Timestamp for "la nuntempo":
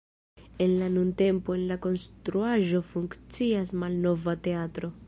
0.79-1.53